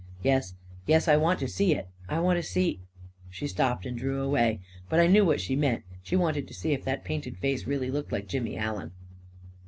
44 0.23 0.29
Yes, 0.35 0.53
yes; 0.87 1.07
I 1.07 1.15
want 1.15 1.37
to 1.41 1.47
see 1.47 1.75
it— 1.75 1.87
I 2.09 2.19
want 2.19 2.37
to 2.37 2.41
see..." 2.41 2.79
She 3.29 3.45
stopped 3.45 3.85
and 3.85 3.95
drew 3.95 4.23
away. 4.23 4.59
But 4.89 4.99
I 4.99 5.05
knew 5.05 5.23
what 5.23 5.39
she 5.39 5.55
meant; 5.55 5.83
she 6.01 6.15
wanted 6.15 6.47
to 6.47 6.55
see 6.55 6.71
if 6.73 6.83
that 6.85 7.05
painted 7.05 7.37
face 7.37 7.67
really 7.67 7.91
looked 7.91 8.11
like 8.11 8.25
Jimmy 8.27 8.57
Allen. 8.57 8.93